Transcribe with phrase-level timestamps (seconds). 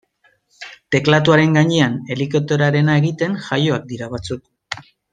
[0.95, 4.55] Teklatuaren gainean helikopteroarena egiten jaioak dira batzuk.